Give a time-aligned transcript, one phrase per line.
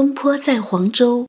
[0.00, 1.28] 东坡在黄州，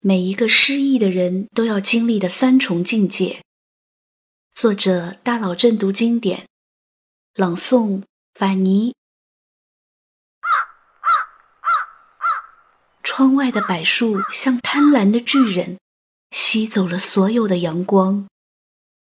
[0.00, 3.44] 每一个失意的人都要经历的三重境界。
[4.52, 6.48] 作者大佬正读经典，
[7.34, 8.02] 朗诵
[8.34, 8.96] 法尼。
[13.04, 15.78] 窗外的柏树像贪婪的巨人，
[16.32, 18.26] 吸走了所有的阳光。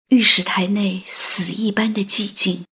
[0.10, 2.66] 御史台内死一般的寂静，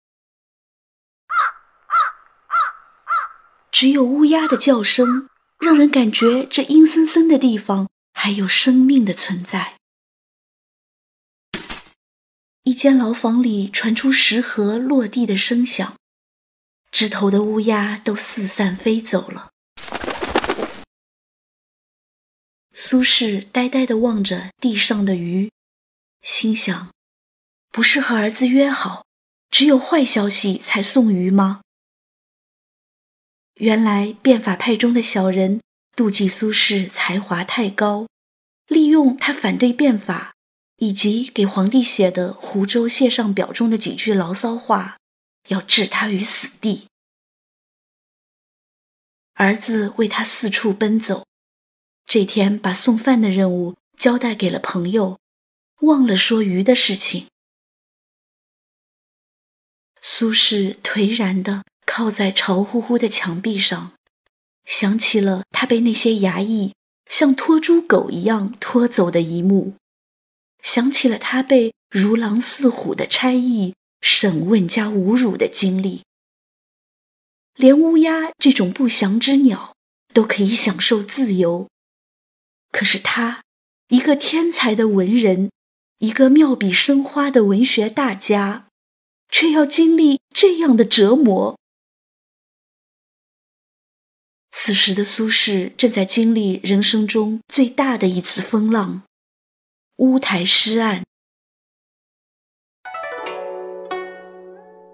[3.71, 5.29] 只有乌鸦的叫声。
[5.63, 9.77] 让人感觉这阴森森的地方还有生命的存在。
[12.65, 15.95] 一间牢房里传出石盒落地的声响，
[16.91, 19.51] 枝头的乌鸦都四散飞走了。
[22.75, 25.53] 苏轼呆呆地望着地上的鱼，
[26.23, 26.91] 心想：
[27.71, 29.07] 不是和儿子约好，
[29.49, 31.62] 只有坏消息才送鱼吗？
[33.63, 35.61] 原来变法派中的小人
[35.95, 38.09] 妒忌苏轼才华太高，
[38.67, 40.35] 利用他反对变法，
[40.79, 44.99] 以及给皇帝写的《湖州谢上表》中的几句牢骚话，
[45.47, 46.89] 要置他于死地。
[49.35, 51.25] 儿子为他四处奔走，
[52.05, 55.21] 这天把送饭的任务交代给了朋友，
[55.83, 57.29] 忘了说鱼的事情。
[60.01, 61.63] 苏轼颓然的。
[61.85, 63.93] 靠在潮乎乎的墙壁上，
[64.65, 66.75] 想起了他被那些衙役
[67.07, 69.75] 像拖猪狗一样拖走的一幕，
[70.63, 76.03] 想起了他被如狼似虎的差役审问加侮辱的经历。
[77.57, 79.75] 连乌鸦这种不祥之鸟
[80.15, 81.69] 都可以享受自由，
[82.71, 83.43] 可是他，
[83.89, 85.51] 一个天才的文人，
[85.99, 88.69] 一个妙笔生花的文学大家，
[89.29, 91.59] 却要经历这样的折磨。
[94.55, 99.03] 此时的苏轼正在经历人生中最大的一次风浪——
[99.97, 101.03] 乌台诗案。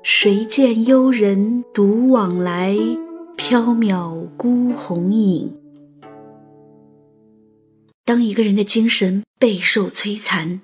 [0.03, 2.73] 谁见幽人独往来，
[3.37, 5.55] 缥缈孤鸿影。
[8.05, 10.63] 当一个人的精神备受摧残，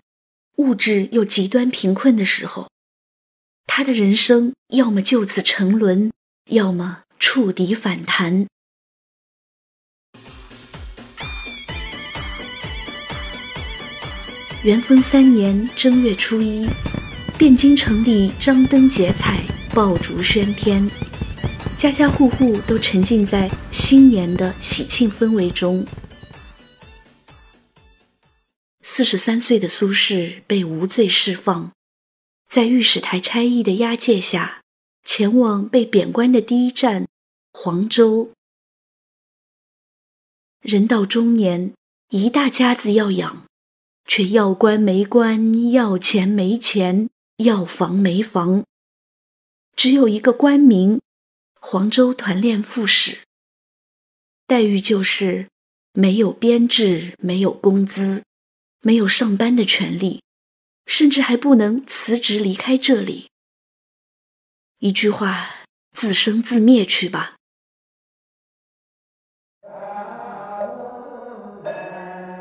[0.56, 2.70] 物质又极端贫困的时候，
[3.66, 6.10] 他的人生要么就此沉沦，
[6.48, 8.46] 要么触底反弹。
[14.64, 16.66] 元丰三年正月初一，
[17.38, 19.44] 汴京城里张灯结彩，
[19.74, 20.90] 爆竹喧天，
[21.76, 25.86] 家家户户都沉浸在新年的喜庆氛围中。
[28.80, 31.70] 四十三岁的苏轼被无罪释放，
[32.48, 34.62] 在御史台差役的押解下，
[35.04, 37.06] 前往被贬官的第一站——
[37.52, 38.30] 黄州。
[40.62, 41.74] 人到中年，
[42.08, 43.44] 一大家子要养。
[44.06, 48.64] 却要官没官，要钱没钱，要房没房，
[49.74, 51.00] 只有一个官名——
[51.58, 53.20] 黄州团练副使。
[54.46, 55.48] 待遇就是
[55.94, 58.22] 没有编制，没有工资，
[58.82, 60.22] 没有上班的权利，
[60.86, 63.30] 甚至还不能辞职离开这里。
[64.80, 67.36] 一句话，自生自灭去吧。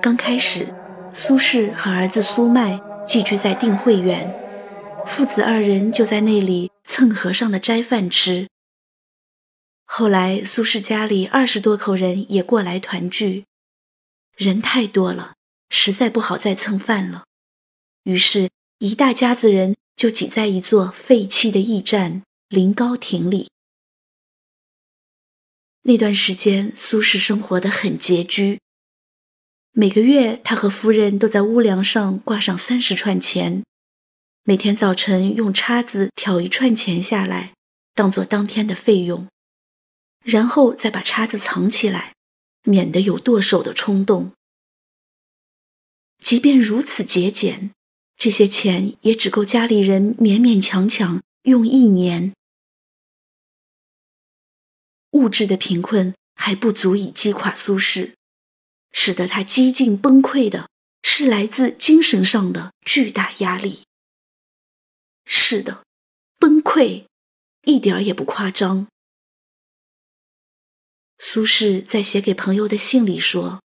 [0.01, 0.82] 刚开始。
[1.16, 4.34] 苏轼和儿子苏迈寄居在定慧园，
[5.06, 8.47] 父子二人就在那里蹭和尚的斋饭吃。
[9.85, 13.46] 后来，苏轼家里二十多口人也过来团聚，
[14.35, 15.35] 人太多了，
[15.69, 17.25] 实在不好再蹭饭了。
[18.06, 18.50] 于是，
[18.80, 23.50] 一大家子人就挤在一座废弃的驿站临高亭里。
[25.84, 28.62] 那段时间，苏轼生活得很拮据。
[29.75, 33.63] 每个月，他和夫人都在屋梁上挂上三十串钱，
[34.44, 37.56] 每天早晨用叉子挑一串钱下来，
[37.95, 39.28] 当做当天的费用，
[40.23, 42.13] 然后再把叉子藏起来，
[42.62, 44.31] 免得有剁手的冲动。
[46.19, 47.71] 即便如此节俭，
[48.15, 52.31] 这些钱也只够家里人勉勉强强用一年。
[55.13, 58.12] 物质的贫困还不足以击垮苏轼。
[58.94, 60.69] 使得他几近崩溃的
[61.01, 63.84] 是来自精神上的巨大压力。
[65.25, 65.84] 是的，
[66.40, 67.06] 崩溃，
[67.63, 68.88] 一点儿也不夸张。
[71.18, 73.62] 苏轼在写给朋友的信里说：“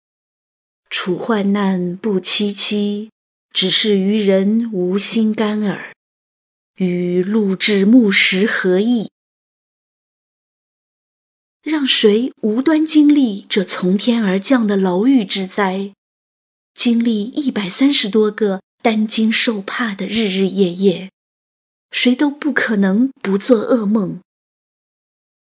[0.90, 3.10] 处患难不戚戚，
[3.52, 5.94] 只是愚人无心肝耳，
[6.76, 9.10] 与陆制木石何异？”
[11.68, 15.94] 让谁无端经历这从天而降的牢狱之灾，
[16.74, 21.12] 经历一百三十多个担惊受怕的日日夜夜，
[21.92, 24.22] 谁都不可能不做噩梦。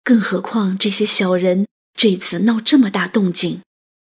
[0.04, 3.62] 更何况这些小人这次闹这么大动静，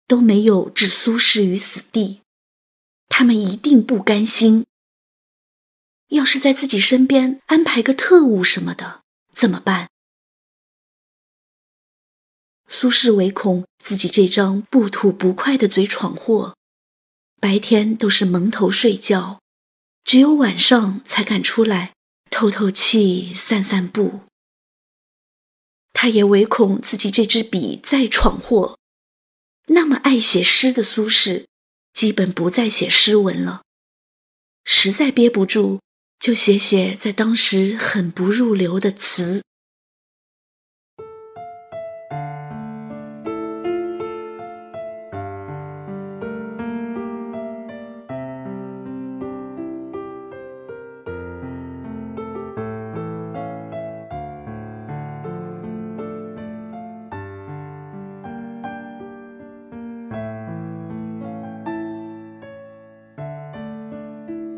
[0.05, 2.19] 都没有置苏轼于死地，
[3.07, 4.65] 他们一定不甘心。
[6.09, 9.03] 要是在自己身边安排个特务什么的，
[9.33, 9.87] 怎么办？
[12.75, 16.57] 苏轼唯恐自己这张不吐不快的嘴闯祸，
[17.39, 19.39] 白天都是蒙头睡觉，
[20.03, 21.93] 只有晚上才敢出来
[22.31, 24.21] 透透气、散散步。
[25.93, 28.79] 他也唯恐自己这支笔再闯祸，
[29.67, 31.45] 那么爱写诗的苏轼，
[31.93, 33.61] 基本不再写诗文了。
[34.65, 35.79] 实在憋不住，
[36.19, 39.43] 就写写在当时很不入流的词。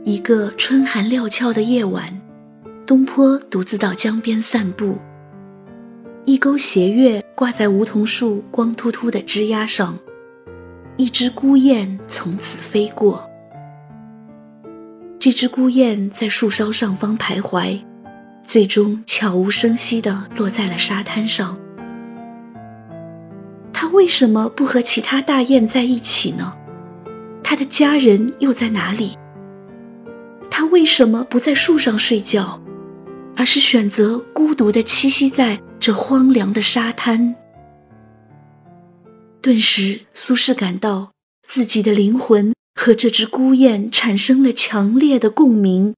[0.07, 2.07] 一个春寒料峭的夜晚，
[2.85, 4.99] 东坡独自到江边散步。
[6.25, 9.97] 一钩斜月挂在梧桐树光秃秃的枝丫上，
[10.95, 13.27] 一只孤雁从此飞过。
[15.17, 17.81] 这只孤雁在树梢上方徘徊，
[18.43, 21.57] 最终悄无声息地落在了沙滩上。
[23.73, 26.55] 它为什么不和其他大雁在一起呢？
[27.41, 29.17] 它的家人又在哪里？
[30.57, 32.61] 他为什么不在树上睡觉，
[33.35, 37.35] 而是选择孤独的栖息在这荒凉的沙滩？
[39.41, 41.11] 顿时，苏轼感到
[41.45, 45.93] 自己的灵魂和这只孤雁产生了强烈的共鸣。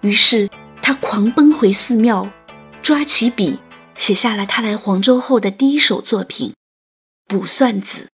[0.00, 0.50] 于是，
[0.82, 2.28] 他狂奔回寺庙，
[2.82, 3.56] 抓起笔，
[3.94, 6.50] 写下了他来黄州后的第一首作品
[7.28, 8.06] 《卜算子》。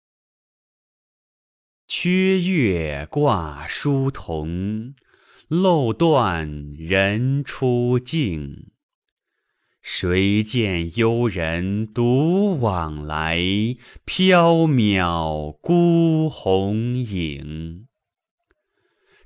[1.90, 4.94] 缺月挂疏桐，
[5.49, 8.67] 漏断人初静。
[9.81, 13.38] 谁见幽人独往来，
[14.05, 17.87] 缥缈孤鸿影。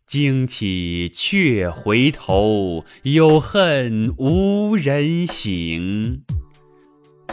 [0.06, 6.22] 惊起却回头，有恨无人省。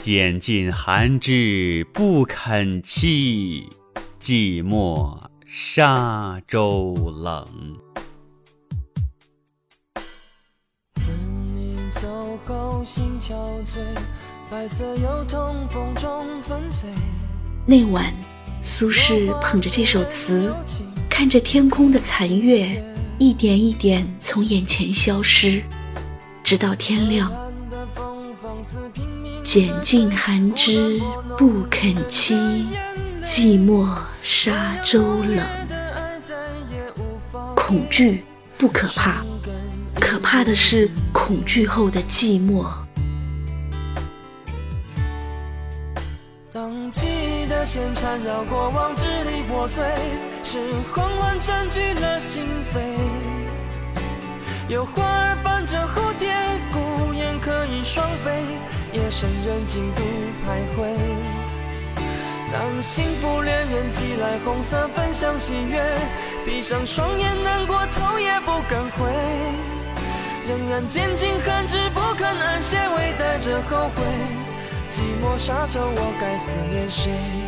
[0.01, 3.78] 拣尽寒枝不肯栖。
[4.19, 7.47] 寂寞沙洲冷。
[10.95, 11.13] 自
[11.55, 13.33] 你走后心憔
[13.63, 13.79] 悴，
[14.51, 16.89] 白色油桐风中纷飞。
[17.65, 18.13] 那晚，
[18.61, 20.53] 苏轼捧着这首词，
[21.09, 22.83] 看着天空的残月，
[23.19, 25.63] 一点一点从眼前消失，
[26.43, 27.31] 直到天亮。
[29.45, 30.99] 拣尽寒枝
[31.37, 32.65] 不肯栖。
[33.31, 33.87] 寂寞
[34.23, 35.45] 沙洲冷，
[37.55, 38.23] 恐惧
[38.57, 39.23] 不可怕，
[39.93, 42.65] 可怕的是恐惧后的寂寞。
[46.51, 49.85] 当记忆的线缠绕过往，支离破碎，
[50.43, 50.57] 是
[50.91, 52.41] 慌乱占据了心
[52.73, 52.79] 扉。
[54.67, 56.33] 有花儿伴着蝴蝶，
[56.73, 58.43] 孤雁可以双飞，
[58.91, 60.01] 夜深人静独
[60.47, 61.38] 徘徊。
[62.51, 65.79] 当幸福恋人寄来红色分享喜悦，
[66.43, 69.07] 闭上双眼难过头也不敢回，
[70.47, 74.03] 仍然拣尽寒枝不肯安歇，微带着后悔。
[74.89, 77.38] 寂寞沙洲，我该思念谁？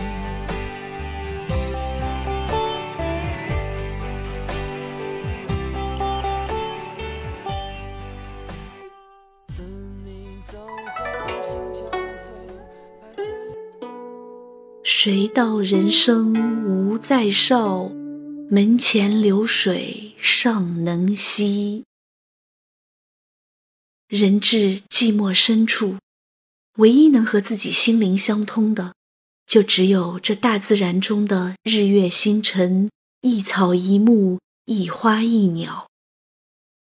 [15.04, 16.32] 谁道人生
[16.64, 17.86] 无再少？
[18.52, 21.86] 门前流水尚能西。
[24.08, 25.98] 人至寂寞深处，
[26.78, 28.94] 唯一能和自己心灵相通的，
[29.48, 32.88] 就只有这大自然中的日月星辰、
[33.22, 35.90] 一草一木、一花一鸟，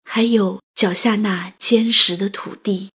[0.04, 2.90] 还有脚下那坚实的土地。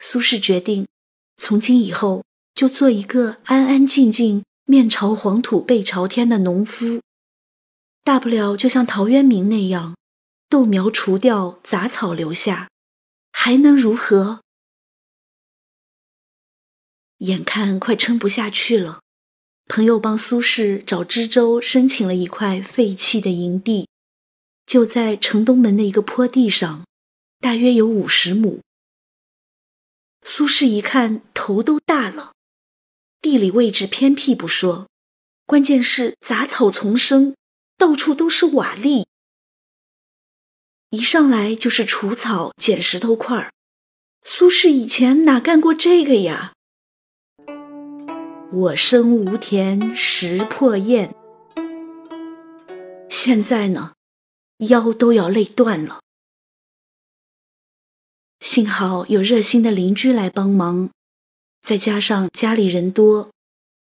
[0.00, 0.86] 苏轼决定，
[1.38, 2.25] 从今以后。
[2.56, 7.02] 就做一个安安静静、面朝黄土背朝天的农夫，
[8.02, 9.94] 大不了就像陶渊明那样，
[10.48, 12.70] 豆苗除掉，杂草留下，
[13.30, 14.40] 还能如何？
[17.18, 19.00] 眼看快撑不下去了，
[19.66, 23.86] 朋友帮苏轼找知州申请了一块废弃的营地，
[24.64, 26.86] 就在城东门的一个坡地上，
[27.38, 28.62] 大约有五十亩。
[30.22, 32.32] 苏轼一看，头都大了。
[33.26, 34.86] 地理位置偏僻不说，
[35.46, 37.34] 关键是杂草丛生，
[37.76, 39.04] 到处都是瓦砾，
[40.90, 43.52] 一上来就是除草、捡石头块儿。
[44.22, 46.52] 苏轼以前哪干过这个呀？
[48.52, 51.12] 我生无田石破雁，
[53.10, 53.94] 现在呢，
[54.58, 56.00] 腰都要累断了。
[58.38, 60.90] 幸好有热心的邻居来帮忙。
[61.66, 63.32] 再加上家里人多，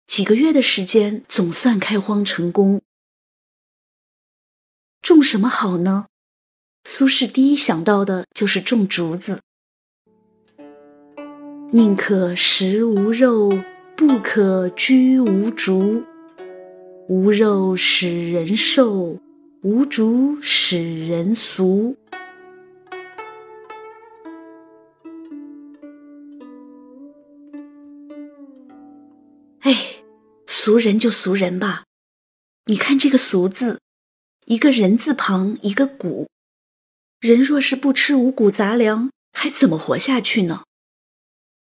[0.07, 2.81] 几个月的时间总算开荒成功。
[5.01, 6.05] 种什么好呢？
[6.85, 9.41] 苏轼第一想到的就是种竹子。
[11.73, 13.51] 宁可食无肉，
[13.97, 16.01] 不可居无竹。
[17.09, 19.19] 无肉使人瘦，
[19.63, 21.97] 无竹使人俗。
[30.65, 31.83] 俗人就俗人吧。
[32.65, 33.81] 你看这个“俗”字，
[34.45, 36.27] 一个人字旁，一个谷。
[37.19, 40.63] 人若是不吃五谷杂粮，还怎么活下去呢？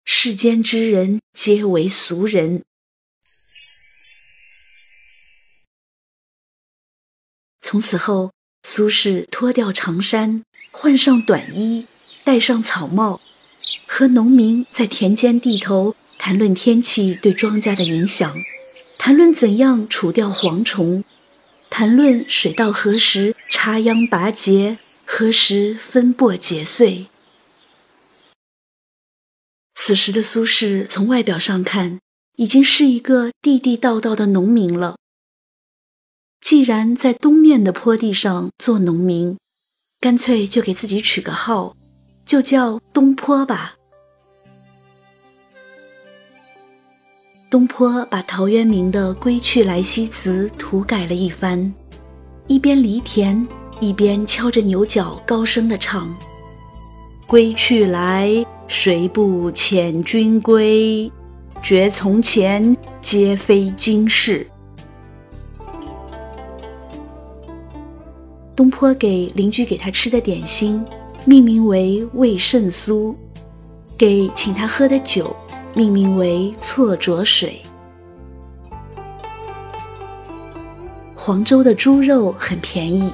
[0.03, 2.65] 世间之人皆为俗人。
[7.61, 8.33] 从此后，
[8.63, 11.87] 苏轼脱掉长衫，换上短衣，
[12.25, 13.21] 戴上草帽，
[13.87, 15.95] 和农民在田间地头。
[16.17, 18.35] 谈论天气对庄稼的影响，
[19.03, 21.03] 谈论怎样除掉蝗虫，
[21.71, 27.07] 谈论水到何时插秧拔节，何时分播结穗。
[29.73, 31.99] 此时的苏轼，从外表上看，
[32.35, 34.97] 已经是一个地地道道的农民了。
[36.39, 39.35] 既然在东面的坡地上做农民，
[39.99, 41.75] 干脆就给自己取个号，
[42.23, 43.73] 就叫东坡吧。
[47.51, 51.73] 东坡把陶渊明的《归去来兮辞》涂改了一番，
[52.47, 53.45] 一边犁田，
[53.81, 56.15] 一边敲着牛角，高声的唱
[57.27, 61.11] ：“归去来，谁不遣君归？
[61.61, 64.47] 觉从前，皆非今事。”
[68.55, 70.81] 东坡给邻居给他吃的点心，
[71.25, 73.13] 命名为味胜酥，
[73.97, 75.35] 给请他喝的酒。
[75.73, 77.61] 命名为错浊水。
[81.15, 83.13] 黄州的猪肉很便宜，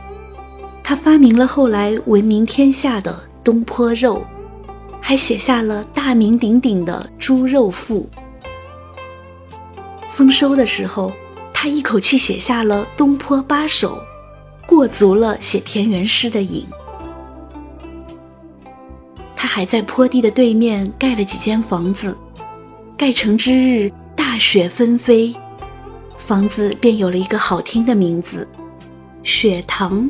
[0.83, 4.23] 他发明了后来闻名天下的东坡肉，
[5.01, 8.09] 还写下了大名鼎鼎的《猪肉赋》。
[10.13, 11.11] 丰收的时候，
[11.53, 13.97] 他一口气写下了《东坡八首》，
[14.65, 16.65] 过足了写田园诗的瘾。
[19.35, 22.17] 他还在坡地的对面盖了几间房子。
[22.97, 25.31] 盖成之日，大雪纷飞，
[26.17, 28.47] 房子便有了一个好听的名字——
[29.21, 30.09] 雪堂。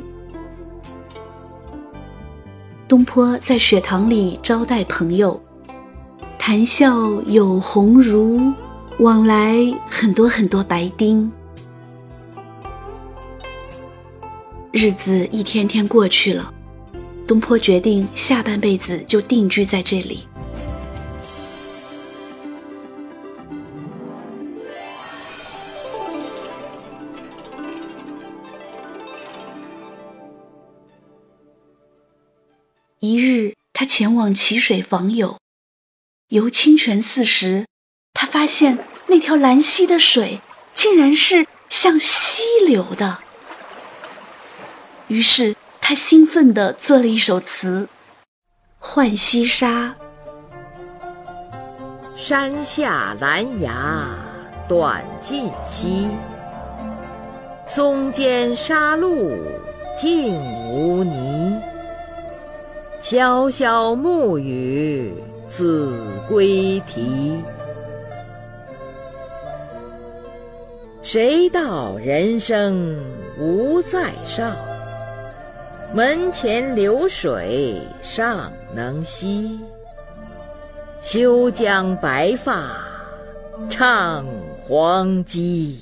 [2.88, 5.38] 东坡在雪堂里招待朋友，
[6.40, 8.54] 谈笑有鸿儒，
[9.00, 9.58] 往来
[9.90, 11.30] 很多很多白丁。
[14.72, 16.54] 日子一天天过去了，
[17.28, 20.26] 东坡决定下半辈子就定居在这里。
[33.00, 35.38] 一日，他前往淇水访友，
[36.30, 37.68] 游清泉寺时，
[38.12, 40.42] 他发现那条蓝溪的水
[40.74, 43.20] 竟然是向溪流的。
[45.10, 47.88] 于是他兴奋地作了一首词：
[48.84, 49.96] 《浣溪沙》。
[52.18, 54.10] 山下兰芽
[54.68, 56.08] 短浸溪，
[57.68, 59.38] 松间沙路
[60.02, 60.34] 净
[60.68, 61.47] 无泥。
[63.10, 65.14] 潇潇暮雨
[65.48, 65.98] 子
[66.28, 67.42] 规啼，
[71.02, 73.00] 谁道人生
[73.40, 74.52] 无再少？
[75.94, 79.58] 门前流水尚能西，
[81.02, 82.78] 休将白发
[83.70, 84.26] 唱
[84.68, 85.80] 黄鸡。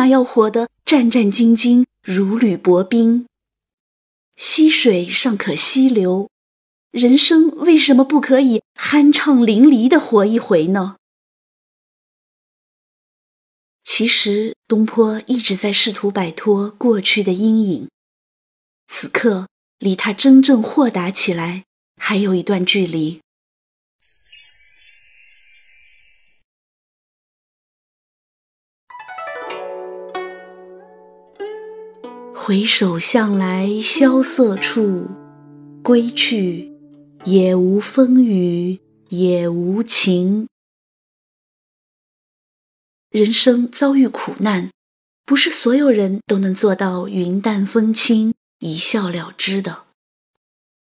[0.00, 3.26] 那要活得战战兢兢、如履薄冰？
[4.34, 6.30] 溪水尚可溪流，
[6.90, 10.96] 人生为什么不可以酣畅淋漓的活一回呢？
[13.84, 17.90] 其实，东坡一直在试图摆脱过去的阴影。
[18.86, 21.66] 此刻，离他真正豁达起来
[21.98, 23.20] 还有一段距离。
[32.50, 35.08] 回首向来萧瑟处，
[35.84, 36.68] 归去，
[37.24, 38.80] 也无风雨
[39.10, 40.48] 也无晴。
[43.08, 44.72] 人生遭遇苦难，
[45.24, 49.84] 不是所有人都能做到云淡风轻、一笑了之的。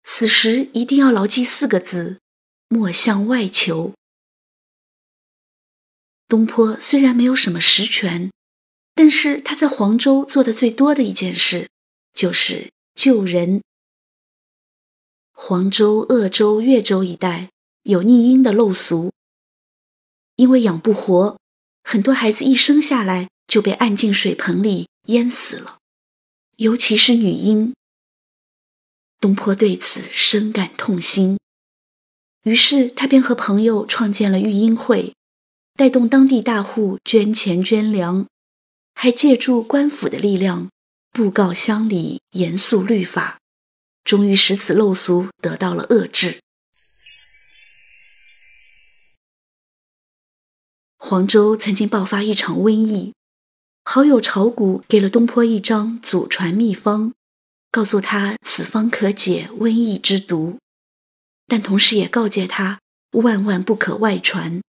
[0.03, 2.19] 此时一定要牢记四个字：
[2.69, 3.95] 莫向外求。
[6.27, 8.31] 东坡虽然没有什么实权，
[8.97, 11.69] 但是他在黄州做的最多的一件事，
[12.15, 13.61] 就是救人。
[15.31, 17.51] 黄州、鄂州、越州一带
[17.83, 19.11] 有溺婴的陋俗，
[20.35, 21.37] 因为养不活。
[21.83, 25.77] 很多孩子一生下来就被按进水盆里淹死了，
[26.55, 27.75] 尤其是女婴。
[29.19, 31.37] 东坡对此深感痛心，
[32.41, 35.13] 于是他便和朋友创建了育婴会，
[35.75, 38.25] 带动当地大户捐钱捐粮，
[38.99, 40.71] 还借助官府的力量，
[41.11, 43.39] 布告乡里，严肃律法，
[44.03, 46.39] 终于使此陋俗得到了遏制。
[50.97, 53.13] 黄州曾经爆发一场瘟疫，
[53.83, 57.13] 好友炒股给了东坡一张祖传秘方，
[57.69, 60.57] 告诉他此方可解瘟疫之毒，
[61.45, 62.79] 但同时也告诫他
[63.11, 64.59] 万万不可外传。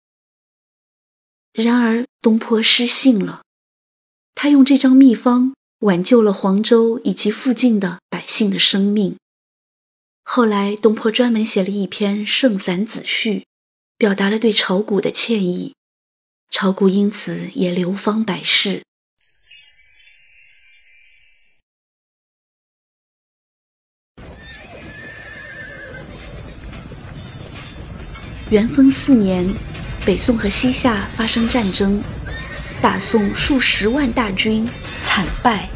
[1.54, 3.42] 然而东坡失信了，
[4.40, 9.16] 他用这张秘方挽救了黄州以及附近的百姓的生命。
[10.22, 13.40] 后来东坡专门写了一篇《圣散子序》，
[13.96, 15.74] 表达了对炒股的歉意。
[16.52, 18.82] 炒股因此也流芳百世。
[28.50, 29.44] 元丰四年，
[30.06, 32.00] 北宋和西夏发生战争，
[32.80, 34.68] 大宋数十万大军
[35.02, 35.68] 惨败。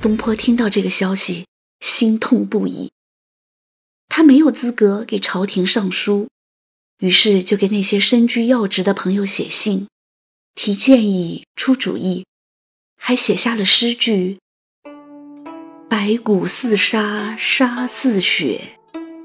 [0.00, 1.46] 东坡听到这个消息，
[1.80, 2.92] 心痛不已。
[4.08, 6.28] 他没有资格给朝廷上书。
[7.00, 9.86] 于是就给那些身居要职的朋友写信，
[10.54, 12.24] 提建议、出主意，
[12.98, 14.38] 还写下了诗句
[15.90, 18.78] ：“白骨似沙，沙似雪，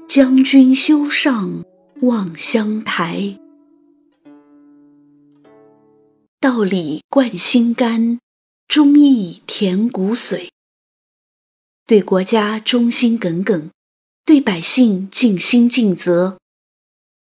[0.06, 1.64] 将军休上
[2.02, 3.38] 望乡台。
[6.42, 8.18] 道理灌心肝，
[8.66, 10.48] 忠义填骨髓。
[11.86, 13.70] 对国家忠心耿耿，
[14.24, 16.40] 对百姓尽心尽责。”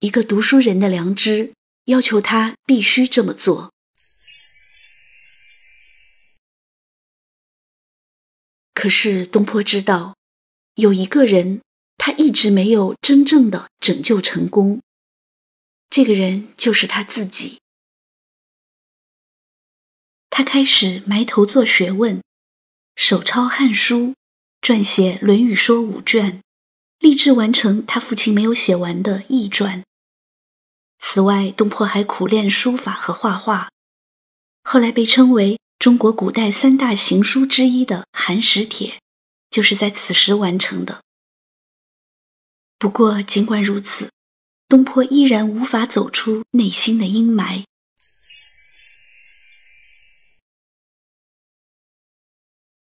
[0.00, 1.52] 一个读书人的良知
[1.84, 3.74] 要求他必须这么做。
[8.72, 10.16] 可是东坡知道，
[10.76, 11.60] 有一个人
[11.98, 14.80] 他一直没有真正的拯救成功，
[15.90, 17.60] 这个人就是他自己。
[20.36, 22.20] 他开始埋头做学问，
[22.96, 23.98] 手抄《汉书》，
[24.60, 26.40] 撰写《论语说》五卷，
[26.98, 29.84] 立志完成他父亲没有写完的译传。
[30.98, 33.70] 此外，东坡还苦练书法和画画，
[34.64, 38.88] 后来被称为中国古代三大行书之一的《寒食帖》，
[39.50, 41.00] 就是在此时完成的。
[42.76, 44.10] 不过，尽管如此，
[44.68, 47.62] 东坡依然无法走出内心的阴霾。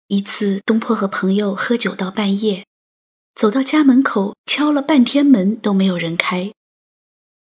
[0.08, 2.64] 一次，东坡和朋友喝酒到半夜，
[3.34, 6.52] 走到家门口，敲了半天门都没有人开。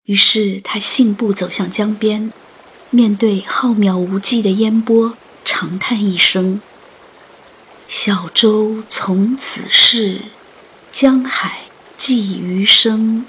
[0.03, 2.33] 于是他信步走向江边，
[2.89, 6.61] 面对浩渺无际的烟波，长叹一声
[7.87, 10.19] ：“小舟从此逝，
[10.91, 11.61] 江海
[11.95, 13.25] 寄余生。”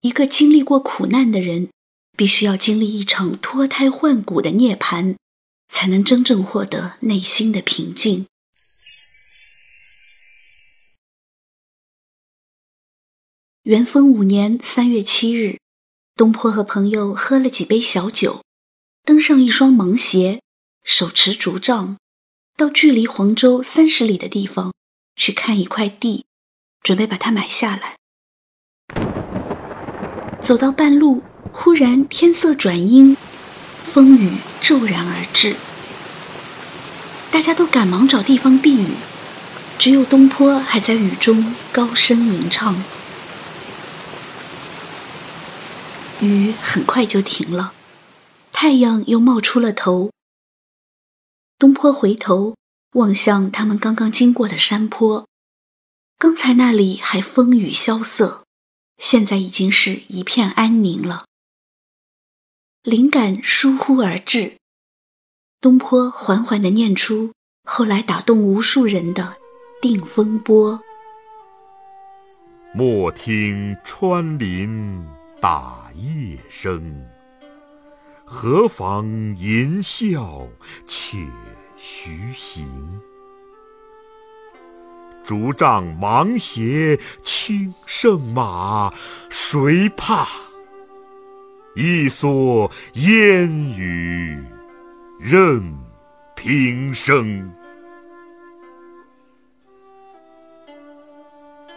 [0.00, 1.68] 一个经历过苦难的人，
[2.16, 5.16] 必须要经历一场脱胎换骨的涅槃，
[5.72, 8.26] 才能真正获得内心的平静。
[13.62, 15.58] 元丰五年三月七日，
[16.14, 18.42] 东坡和朋友喝了几杯小酒，
[19.04, 20.42] 登上一双芒鞋，
[20.84, 21.96] 手持竹杖，
[22.56, 24.74] 到距离黄州三十里的地方
[25.16, 26.26] 去看一块地，
[26.82, 27.96] 准备把它买下来。
[30.42, 33.16] 走到半路，忽然天色转阴，
[33.84, 35.56] 风雨骤然而至。
[37.30, 38.88] 大家都赶忙找地方避雨，
[39.78, 42.82] 只有东坡还在雨中高声吟唱。
[46.20, 47.72] 雨很快就停了，
[48.52, 50.10] 太阳又冒出了头。
[51.58, 52.54] 东坡回头
[52.92, 55.26] 望向他们刚刚经过的山坡，
[56.18, 58.44] 刚才那里还风雨萧瑟，
[58.98, 61.24] 现在已经是一片安宁了。
[62.84, 64.54] 灵感疏忽而至。
[65.60, 67.30] 东坡缓缓地念出
[67.62, 69.22] 后来打动无数人的
[69.80, 70.72] 《定风波》
[72.74, 75.06] ：“莫听穿林
[75.40, 77.06] 打叶声，
[78.24, 80.48] 何妨吟啸
[80.84, 81.18] 且
[81.76, 83.00] 徐行。
[85.22, 88.92] 竹杖芒鞋轻胜马，
[89.30, 90.26] 谁怕？
[91.74, 94.42] 一蓑烟雨。”
[95.24, 95.62] 任
[96.34, 97.48] 平生，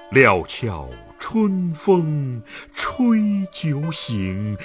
[0.10, 2.42] 料峭春风
[2.74, 4.58] 吹酒醒，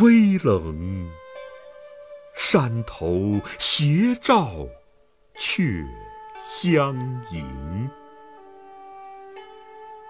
[0.00, 1.10] 微冷，
[2.36, 4.48] 山头斜照
[5.36, 5.84] 却
[6.44, 6.94] 相
[7.32, 7.90] 迎。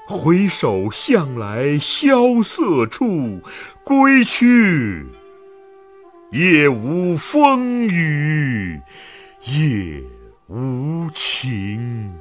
[0.09, 3.41] 回首向来萧瑟处，
[3.85, 5.05] 归去。
[6.33, 8.81] 夜无风雨
[9.45, 10.03] 夜
[10.47, 12.15] 无晴。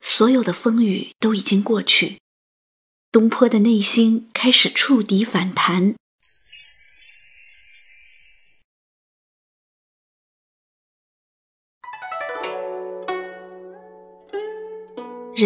[0.00, 2.20] 所有的风雨都已经过去，
[3.10, 5.94] 东坡的内心开始触底反弹。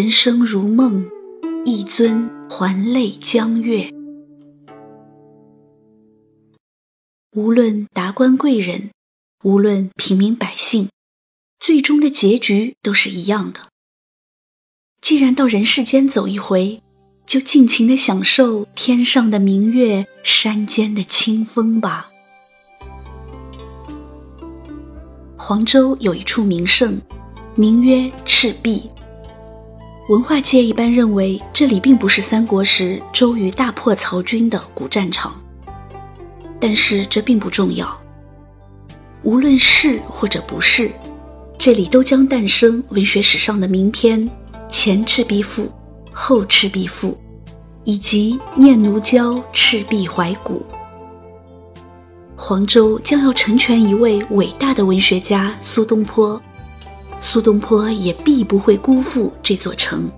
[0.01, 1.05] 人生如梦，
[1.65, 3.93] 一尊还酹江月。
[7.33, 8.93] 无论达官贵人，
[9.43, 10.89] 无论平民百姓，
[11.59, 13.59] 最终的结局都是一样的。
[15.01, 16.81] 既然到人世间走一回，
[17.27, 22.09] 就尽情的享受天上的明月，山间的清风吧。
[25.37, 27.01] 黄州有一处名胜，
[27.57, 28.89] 名曰赤壁。
[30.09, 35.39] 文化界一般认为，这里并不是三国时周瑜大破曹军的古战场，
[36.59, 37.95] 但是这并不重要。
[39.23, 40.91] 无论是或者不是，
[41.59, 44.27] 这里都将诞生文学史上的名篇
[44.67, 45.65] 《前赤壁赋》
[46.11, 47.11] 《后赤壁赋》，
[47.85, 50.55] 以及《念奴娇·赤壁怀古》。
[52.35, 56.41] 黄州将要成全一位伟大的文学家苏东坡。
[57.21, 60.11] 苏东坡也必不会辜负这座城。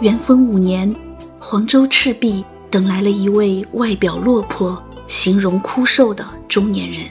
[0.00, 0.92] 元丰五年，
[1.38, 7.06] 黄州赤壁等来了一位外表落魄、形容枯瘦的中年人。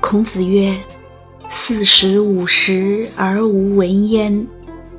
[0.00, 0.78] 孔子曰。
[1.68, 4.46] 四十五十而无闻焉，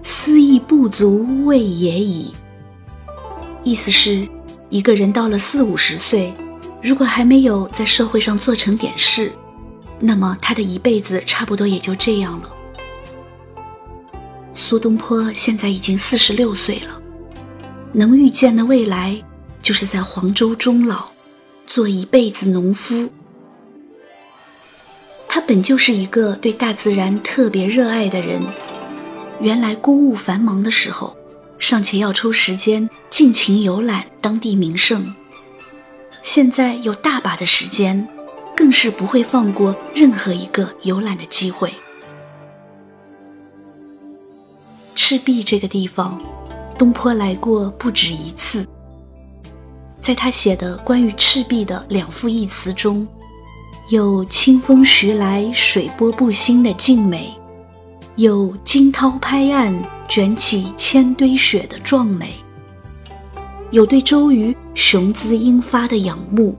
[0.04, 2.34] 思亦不足畏也已。
[3.64, 4.28] 意思是，
[4.70, 6.34] 一个人到了四五十岁，
[6.84, 9.32] 如果还没有在社会上做成点事，
[9.98, 12.50] 那么他的一辈子差不多也就这样了。
[14.54, 17.02] 苏东坡现在已经四十六岁了，
[17.94, 19.18] 能预见的未来，
[19.62, 21.06] 就是在黄州终老，
[21.66, 23.08] 做一辈子农夫。
[25.38, 28.42] 他本就是一个对大自然特别热爱的人，
[29.40, 31.16] 原来公务繁忙的时候，
[31.60, 35.14] 尚且要抽时间尽情游览当地名胜，
[36.24, 38.08] 现在有大把的时间，
[38.56, 41.72] 更是不会放过任何一个游览的机会。
[44.96, 46.20] 赤壁这个地方，
[46.80, 48.66] 东坡来过不止一次，
[50.00, 53.08] 在他写的关于赤壁的两赋一词中。
[53.90, 57.30] 有清风徐来，水波不兴的静美；
[58.18, 59.74] 有惊涛拍岸，
[60.10, 62.26] 卷起千堆雪的壮美；
[63.72, 66.54] 有对周瑜雄姿英发的仰慕；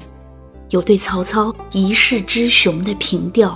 [0.71, 3.51] 有对曹操一世之雄的凭吊；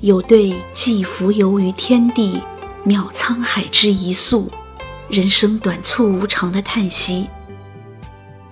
[0.00, 2.38] 有对寄蜉蝣于天地，
[2.86, 4.46] 渺沧海之一粟，
[5.08, 7.24] 人生短促无常的叹息；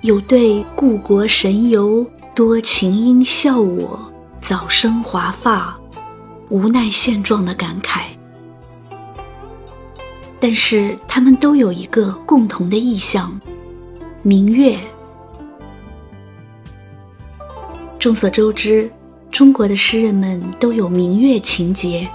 [0.00, 2.06] 有对故国神游。
[2.34, 5.78] 多情应笑我早生华发，
[6.48, 8.04] 无奈现状的感慨。
[10.40, 13.38] 但是他们都有一个共同的意向，
[14.22, 14.78] 明月。
[17.98, 18.90] 众所周知，
[19.30, 22.08] 中国的诗人们都有明月情节。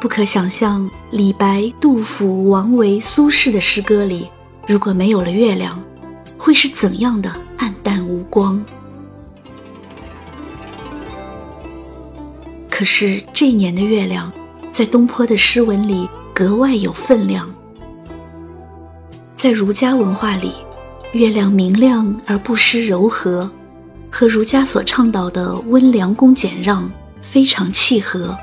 [0.00, 4.28] 不可想象，李白、杜甫、王维、苏轼的诗歌里，
[4.66, 5.80] 如果没有了月亮，
[6.36, 8.62] 会是怎样的暗淡无光？
[12.78, 14.30] 可是这年的月亮，
[14.70, 17.50] 在东坡的诗文里格外有分量。
[19.34, 20.52] 在儒家文化里，
[21.12, 23.50] 月亮明亮而不失柔和，
[24.12, 26.86] 和儒家所倡导的温良恭俭让
[27.22, 28.36] 非常契合。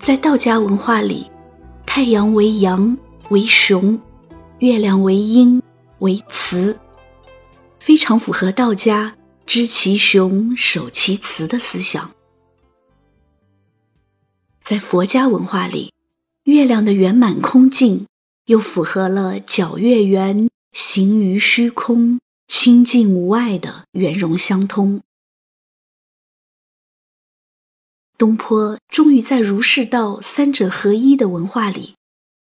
[0.00, 1.30] 在道家文化里，
[1.86, 3.96] 太阳为阳为雄，
[4.58, 5.62] 月亮为阴
[6.00, 6.76] 为雌，
[7.78, 9.14] 非常符合道家。
[9.46, 12.10] 知其雄，守其雌的思想，
[14.60, 15.92] 在佛家文化里，
[16.42, 18.08] 月亮的圆满空净，
[18.46, 25.00] 又符合了皎月圆，行于虚空，清净无碍的圆融相通。
[28.18, 31.94] 东坡终于在儒释道三者合一的文化里，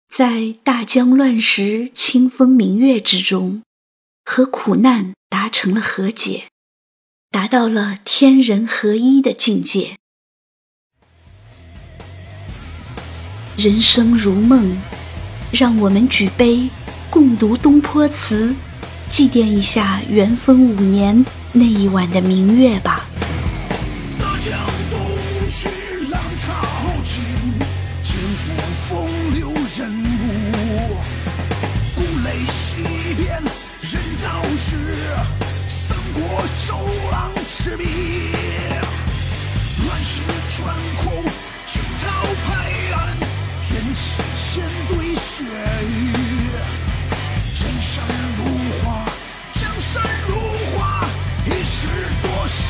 [0.09, 3.65] 在大江乱石、清风明月之中，
[4.25, 6.45] 和苦难达成了和解。
[7.35, 9.97] 达到了天人合一的境界。
[13.57, 14.79] 人生如梦，
[15.51, 16.69] 让我们举杯
[17.11, 18.55] 共读东坡词，
[19.11, 23.05] 祭奠一下元丰五年那一晚的明月吧。
[24.17, 24.57] 大家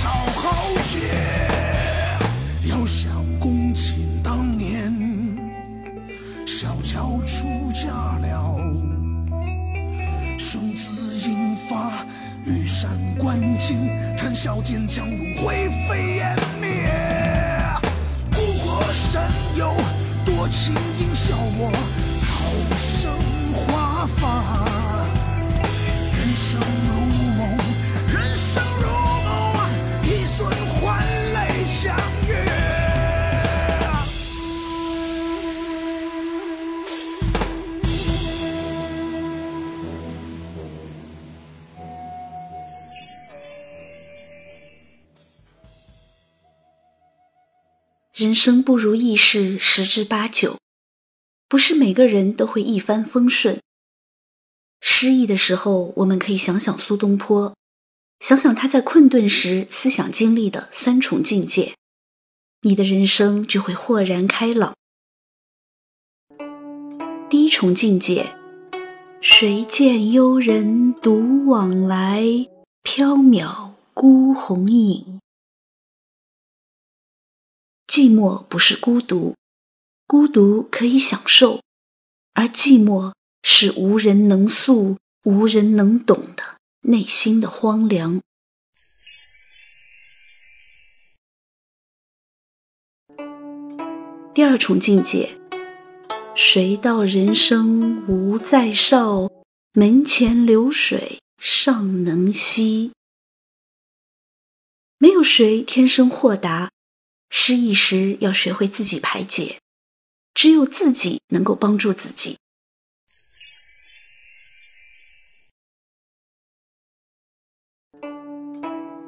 [0.04, 0.10] 多
[0.42, 0.63] 少
[48.24, 50.56] 人生不如意事十之八九，
[51.46, 53.60] 不是每个人都会一帆风顺。
[54.80, 57.54] 失意的时候，我们可以想想苏东坡，
[58.20, 61.74] 想想他在困顿时思想经历的三重境界，
[62.62, 64.72] 你的人生就会豁然开朗。
[67.28, 68.34] 第一重境界，
[69.20, 72.22] 谁见幽人独往来，
[72.84, 75.20] 缥缈孤鸿影。
[77.96, 79.36] 寂寞不是孤独，
[80.08, 81.60] 孤独可以享受，
[82.32, 86.42] 而寂寞是无人能诉、无人能懂的
[86.80, 88.20] 内心的荒凉。
[94.34, 95.38] 第二重境界，
[96.34, 99.30] 谁道人生无再少？
[99.74, 102.90] 门前流水尚能西。
[104.98, 106.73] 没有谁天生豁达。
[107.36, 109.60] 失意时要学会自己排解，
[110.34, 112.38] 只有自己能够帮助自己。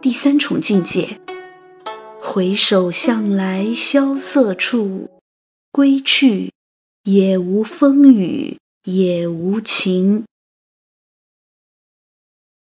[0.02, 1.20] 第三重境界，
[2.20, 5.22] 回首向来萧瑟处，
[5.70, 6.52] 归去，
[7.04, 10.26] 也无风雨也无晴。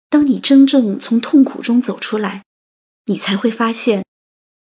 [0.09, 2.43] 当你真正从痛苦中走出来，
[3.05, 4.05] 你才会发现。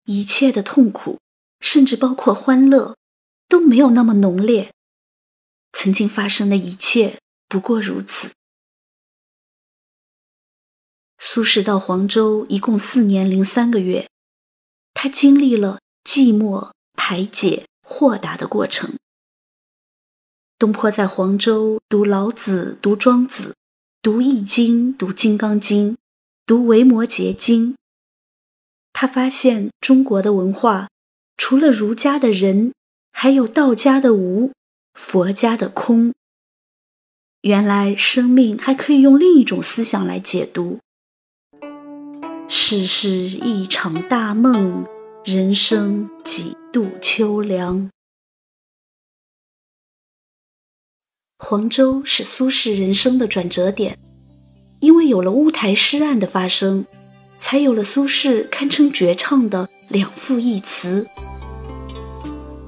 [0.09, 1.21] 一切的痛苦，
[1.61, 2.97] 甚至包括欢乐，
[3.47, 4.73] 都没有那么浓烈。
[5.73, 8.33] 曾经发生的一切不过如此。
[11.19, 14.09] 苏轼到黄州一共四年零三个月，
[14.95, 18.97] 他经历了寂寞、排解、豁达的过程。
[20.59, 23.55] 东坡在黄州读老子、读庄子、
[24.01, 25.99] 读易经、读金刚经、
[26.47, 27.77] 读维摩诘经。
[29.01, 30.89] 他发现中国的文化，
[31.37, 32.75] 除了儒家的仁，
[33.13, 34.51] 还有道家的无，
[34.93, 36.13] 佛家的空。
[37.43, 40.81] 原来生命还可以用另一种思想来解读。
[42.49, 44.85] 世事一场大梦，
[45.25, 47.89] 人生几度秋凉。
[51.39, 53.97] 黄州是苏轼人生的转折点，
[54.81, 56.85] 因为有了乌台诗案的发生，
[57.41, 61.07] 才有了苏轼堪称绝唱的两赋一词。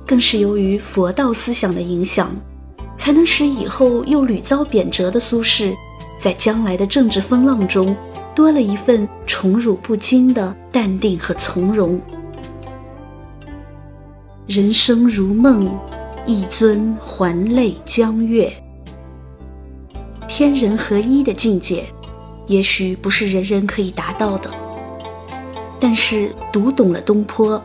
[0.07, 2.35] 更是由于佛道思想的影响，
[2.97, 5.75] 才能使以后又屡遭贬谪的苏轼，
[6.19, 7.97] 在将来的政治风浪中。
[8.33, 12.01] 多了一份宠辱不惊的淡定和从容。
[14.47, 15.71] 人生如梦，
[16.27, 18.51] 一尊还酹江月。
[20.27, 21.85] 天人合一的境界，
[22.51, 24.51] 也许不是人人可以达到的。
[25.79, 27.63] 但是读懂了东坡，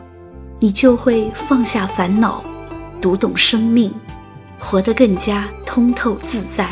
[0.60, 2.40] 你就会放下烦恼，
[3.00, 3.92] 读懂生命，
[4.60, 6.70] 活得更加通透自在。